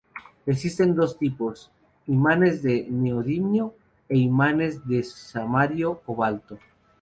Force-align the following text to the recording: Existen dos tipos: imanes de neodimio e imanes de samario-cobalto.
Existen 0.47 0.95
dos 0.95 1.19
tipos: 1.19 1.69
imanes 2.07 2.63
de 2.63 2.87
neodimio 2.89 3.75
e 4.09 4.17
imanes 4.17 4.83
de 4.87 5.03
samario-cobalto. 5.03 6.57